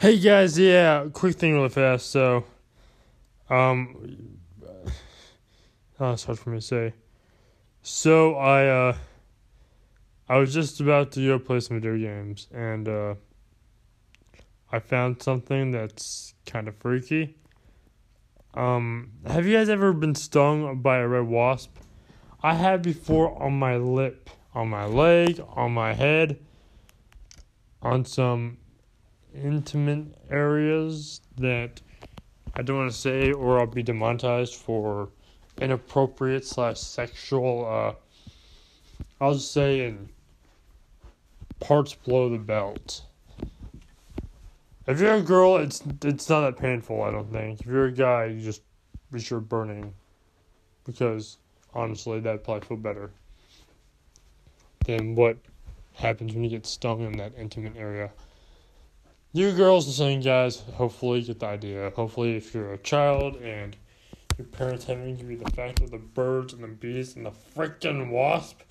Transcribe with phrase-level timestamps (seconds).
[0.00, 2.10] Hey guys, yeah, quick thing really fast.
[2.10, 2.44] So,
[3.50, 4.38] um,
[6.00, 6.94] oh, it's hard for me to say.
[7.82, 8.96] So I, uh,
[10.26, 13.14] I was just about to go play some video games, and uh,
[14.72, 17.36] I found something that's kind of freaky.
[18.54, 21.76] Um, have you guys ever been stung by a red wasp?
[22.42, 26.38] I have before on my lip, on my leg, on my head,
[27.82, 28.56] on some
[29.34, 31.80] intimate areas that
[32.54, 35.10] I don't want to say, or I'll be demonetized for
[35.60, 37.66] inappropriate slash sexual.
[37.66, 40.08] Uh, I'll just say in
[41.60, 43.02] parts below the belt.
[44.86, 47.02] If you're a girl, it's it's not that painful.
[47.02, 47.60] I don't think.
[47.60, 48.62] If you're a guy, you just
[49.12, 49.94] be sure burning,
[50.84, 51.36] because
[51.74, 53.10] honestly, that'd probably feel better
[54.86, 55.36] than what
[55.94, 58.10] happens when you get stung in that intimate area.
[59.32, 61.92] You girls listening, guys, hopefully get the idea.
[61.94, 63.76] Hopefully, if you're a child and
[64.36, 67.30] your parents haven't given you the fact of the birds and the bees and the
[67.30, 68.62] freaking wasp,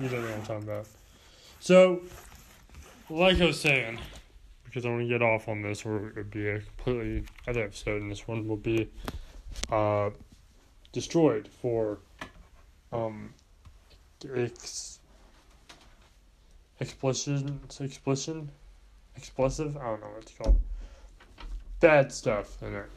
[0.00, 0.88] you don't know what I'm talking about.
[1.60, 2.00] So,
[3.10, 3.98] like I was saying,
[4.64, 7.62] because I want to get off on this, or it would be a completely other
[7.62, 8.88] episode, and this one will be
[9.70, 10.08] uh,
[10.92, 11.98] destroyed for
[12.94, 13.34] um,
[14.34, 15.00] ex-
[16.80, 18.50] explosion, explosion,
[19.16, 19.76] explosive.
[19.76, 20.60] I don't know what it's called.
[21.80, 22.90] Bad stuff in it.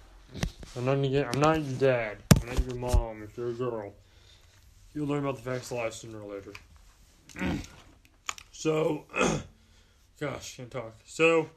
[0.77, 1.33] I'm not get.
[1.33, 2.17] I'm not your dad.
[2.41, 3.23] I'm not your mom.
[3.23, 3.93] If you're a girl,
[4.93, 6.53] you'll learn about the facts of life sooner or later.
[8.51, 9.05] so,
[10.19, 10.95] gosh, can't talk.
[11.05, 11.49] So,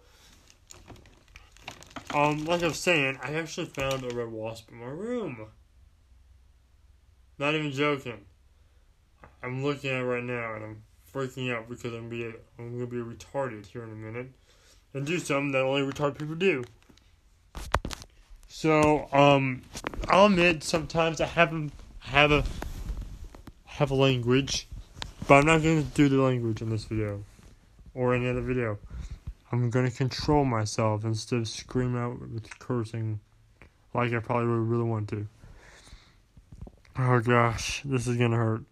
[2.15, 5.47] um, like I was saying, I actually found a red wasp in my room.
[7.39, 8.25] Not even joking.
[9.43, 12.25] I'm looking at it right now and I'm freaking out because I'm be
[12.59, 14.33] I'm gonna be retarded here in a minute
[14.95, 16.65] and do something that only retarded people do.
[18.49, 19.63] So, um,
[20.09, 21.69] I'll admit sometimes I have a
[22.01, 22.45] have a
[23.67, 24.67] have a language,
[25.27, 27.23] but I'm not gonna do the language in this video
[27.95, 28.79] or any other video.
[29.53, 33.21] I'm gonna control myself instead of scream out with cursing
[33.95, 35.27] like I probably would really want to.
[36.99, 38.63] Oh gosh, this is gonna hurt.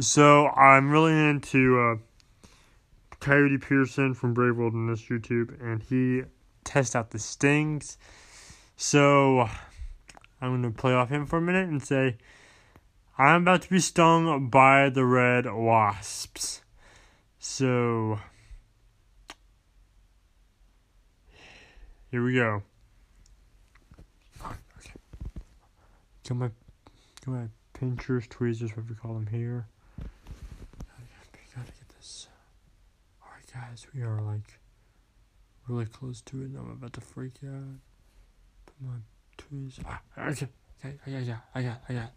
[0.00, 1.96] So I'm really into uh,
[3.20, 6.22] Coyote Peterson from Brave Wilderness YouTube, and he
[6.64, 7.98] tests out the stings.
[8.76, 9.48] So
[10.40, 12.16] I'm gonna play off him for a minute and say,
[13.18, 16.62] I'm about to be stung by the red wasps.
[17.38, 18.18] So
[22.10, 22.62] here we go.
[26.28, 26.50] Got my
[27.26, 29.66] got my pinchers, tweezers, whatever you call them here.
[31.56, 32.28] Gotta get this.
[33.52, 34.60] Guys, we are like
[35.66, 37.80] really close to it and I'm about to freak out.
[38.66, 38.94] Put my
[39.36, 39.84] tweezers.
[39.88, 40.46] Ah, okay,
[40.84, 42.12] okay, I got, I got, I got, I got.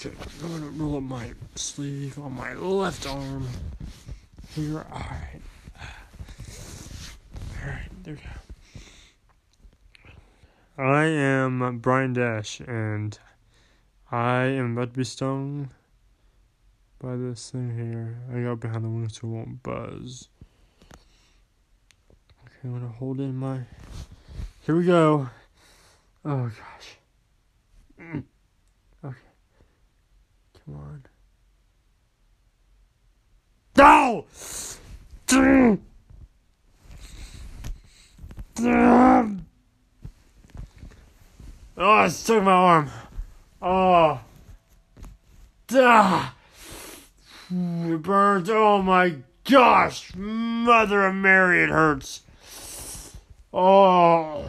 [0.00, 3.46] Okay, I'm gonna roll up my sleeve on my left arm.
[4.54, 5.42] Here, alright.
[7.60, 8.26] Alright, there we go.
[10.82, 13.16] I am Brian Dash, and
[14.10, 15.70] I am about to be stung
[16.98, 18.18] by this thing here.
[18.32, 20.28] I got behind the wings so it won't buzz.
[22.44, 23.60] Okay, I'm gonna hold in my.
[24.64, 25.28] Here we go.
[26.24, 26.96] Oh gosh.
[28.00, 28.24] Mm.
[29.04, 29.16] Okay.
[30.64, 31.02] Come on.
[33.76, 34.24] No!
[41.78, 42.90] Oh, it stuck my arm.
[43.60, 44.20] Oh.
[45.66, 46.30] Duh.
[47.50, 48.50] It burns.
[48.50, 50.14] Oh my gosh.
[50.14, 52.22] Mother of Mary, it hurts.
[53.52, 54.44] Oh.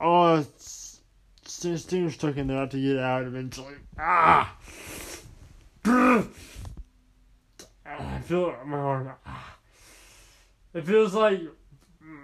[0.00, 1.00] Oh, it's.
[1.42, 2.56] Stinger's stuck in there.
[2.56, 3.74] I have to get out eventually.
[3.98, 4.56] Ah.
[5.84, 6.24] I
[8.24, 9.12] feel my arm.
[9.26, 9.56] Ah.
[10.72, 11.42] It feels like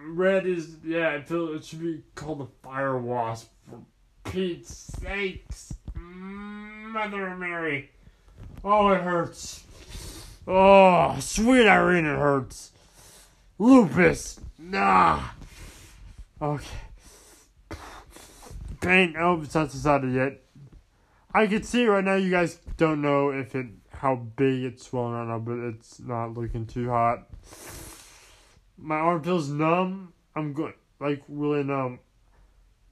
[0.07, 1.11] red is yeah.
[1.11, 3.81] It feels it should be called the fire wasp for
[4.25, 7.91] Pete's sakes, Mother Mary.
[8.65, 9.65] Oh, it hurts.
[10.47, 12.73] Oh, sweet Irene, it hurts.
[13.59, 14.39] Lupus.
[14.59, 15.23] Nah.
[16.41, 16.67] Okay.
[18.81, 19.17] Pain.
[19.19, 20.43] Oh, it's not decided yet.
[21.35, 22.15] I can see right now.
[22.15, 26.35] You guys don't know if it how big it's swollen right now, but it's not
[26.35, 27.27] looking too hot.
[28.79, 30.13] My arm feels numb.
[30.35, 32.01] I'm good, like really numb.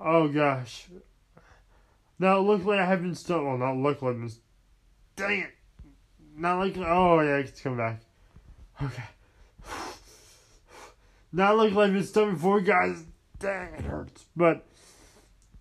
[0.01, 0.87] Oh gosh.
[2.19, 3.47] Now luckily I haven't stung.
[3.47, 4.15] Well, not luckily.
[4.15, 4.33] But
[5.17, 5.54] dang it.
[6.37, 6.77] Not like.
[6.79, 8.01] Oh yeah, it's coming back.
[8.83, 9.03] Okay.
[11.33, 13.05] not like I've been before, guys.
[13.39, 14.25] Dang, it hurts.
[14.37, 14.65] But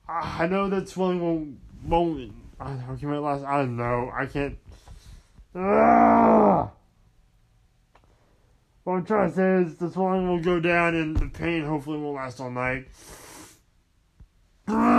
[0.08, 2.34] I know that swelling won't won't.
[2.60, 2.96] I don't know.
[2.96, 3.44] Can it last?
[3.44, 4.12] I don't know.
[4.16, 4.58] I can't.
[5.56, 6.72] Ah!
[8.84, 12.00] What I'm trying to say is the swelling will go down and the pain hopefully
[12.00, 12.88] won't last all night.
[14.68, 14.93] Ah!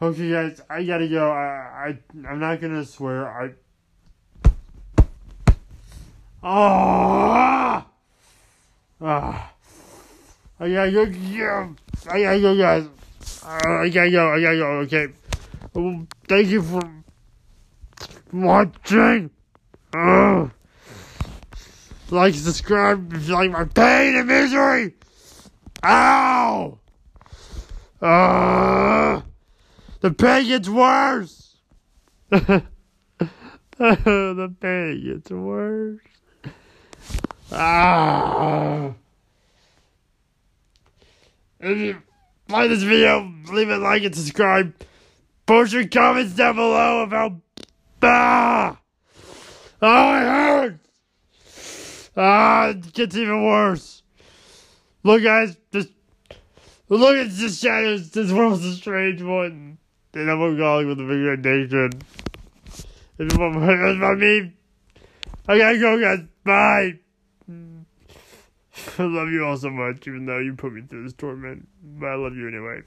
[0.00, 1.30] Okay, guys, I gotta go.
[1.30, 1.98] I, I
[2.28, 3.26] I'm not gonna swear.
[3.26, 4.50] I.
[6.42, 7.86] Ah!
[9.00, 9.52] Ah!
[10.60, 11.02] I gotta go.
[11.04, 11.68] Yeah,
[12.10, 12.84] I gotta go, guys.
[13.42, 14.34] Uh, I gotta go.
[14.34, 14.66] I gotta go.
[14.80, 15.06] Okay.
[15.72, 16.82] Well, thank you for
[18.32, 19.30] watching.
[19.94, 20.48] Uh,
[22.10, 24.94] like, subscribe if you like my pain and misery.
[25.84, 26.78] Ow!
[28.02, 29.22] Uh,
[30.00, 31.56] the pain gets worse.
[32.30, 32.62] the
[34.60, 36.00] pain gets worse.
[37.52, 38.92] Ah.
[41.60, 42.02] If you
[42.48, 44.74] like this video, leave a like and subscribe.
[45.46, 47.32] Post your comments down below about.
[48.02, 48.78] Ah!
[49.80, 52.10] Oh, it hurts!
[52.16, 54.02] Ah, it gets even worse.
[55.02, 55.90] Look, guys, just
[56.88, 58.10] look at the shadows.
[58.10, 59.78] This world's a strange one.
[60.16, 62.00] And I'm alcoholic with the big addiction.
[63.18, 64.50] If you want more about me,
[65.46, 66.20] I gotta go, guys.
[66.42, 67.00] Bye.
[68.98, 71.68] I love you all so much, even though you put me through this torment.
[71.82, 72.80] But I love you anyway.